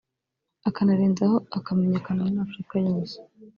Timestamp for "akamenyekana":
1.57-2.21